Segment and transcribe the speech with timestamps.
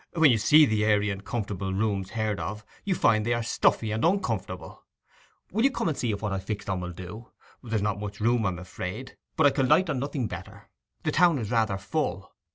[0.13, 3.91] When you see the airy and comfortable rooms heard of, you find they are stuffy
[3.91, 4.83] and uncomfortable.
[5.51, 7.29] Will you come and see if what I've fixed on will do?
[7.61, 10.71] There is not much room, I am afraid; hut I can light on nothing better.
[11.03, 12.33] The town is rather full.